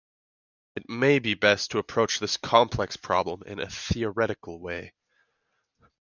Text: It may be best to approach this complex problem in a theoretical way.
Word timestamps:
It 0.75 0.89
may 0.89 1.19
be 1.19 1.35
best 1.35 1.69
to 1.69 1.77
approach 1.77 2.17
this 2.17 2.35
complex 2.35 2.97
problem 2.97 3.43
in 3.45 3.59
a 3.59 3.69
theoretical 3.69 4.59
way. 4.59 4.93